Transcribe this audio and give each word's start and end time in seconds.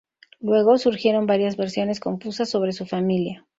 Luego 0.39 0.79
surgieron 0.79 1.27
varias 1.27 1.57
versiones 1.57 1.99
confusas 1.99 2.49
sobre 2.49 2.71
su 2.73 2.87
familia. 2.87 3.45